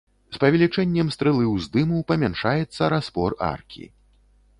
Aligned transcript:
З 0.35 0.39
павелічэннем 0.43 1.11
стрэлы 1.15 1.45
ўздыму 1.49 1.99
памяншаецца 2.13 2.89
распор 2.95 3.37
аркі. 3.51 3.85